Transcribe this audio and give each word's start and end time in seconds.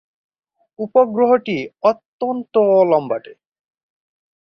উপগ্রহটি 0.79 1.57
অত্যন্ত 1.81 2.53
লম্বাটে। 2.91 3.33